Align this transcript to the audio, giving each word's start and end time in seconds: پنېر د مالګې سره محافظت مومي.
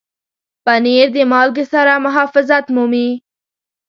پنېر 0.65 1.07
د 1.15 1.17
مالګې 1.31 1.65
سره 1.73 1.93
محافظت 2.05 2.65
مومي. 2.75 3.09